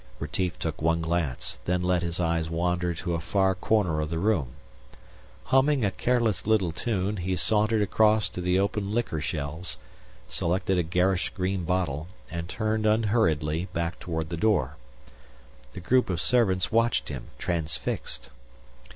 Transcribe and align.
Retief 0.17 0.57
took 0.57 0.81
one 0.81 0.99
glance, 1.03 1.59
then 1.65 1.83
let 1.83 2.01
his 2.01 2.19
eyes 2.19 2.49
wander 2.49 2.95
to 2.95 3.13
a 3.13 3.19
far 3.19 3.53
corner 3.53 4.01
of 4.01 4.09
the 4.09 4.17
room. 4.17 4.53
Humming 5.43 5.85
a 5.85 5.91
careless 5.91 6.47
little 6.47 6.71
tune, 6.71 7.17
he 7.17 7.35
sauntered 7.35 7.83
across 7.83 8.27
to 8.29 8.41
the 8.41 8.57
open 8.57 8.91
liquor 8.93 9.21
shelves, 9.21 9.77
selected 10.27 10.79
a 10.79 10.81
garish 10.81 11.29
green 11.29 11.65
bottle 11.65 12.07
and 12.31 12.49
turned 12.49 12.87
unhurriedly 12.87 13.65
back 13.73 13.99
toward 13.99 14.29
the 14.29 14.37
door. 14.37 14.75
The 15.73 15.79
group 15.81 16.09
of 16.09 16.19
servants 16.19 16.71
watched 16.71 17.09
him, 17.09 17.27
transfixed. 17.37 18.31